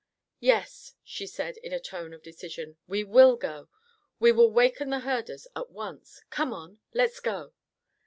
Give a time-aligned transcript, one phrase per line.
[0.39, 3.69] "Yes," she said in a tone of decision, "we will go.
[4.17, 6.23] We will waken the herders at once.
[6.31, 7.53] Come on, let's go."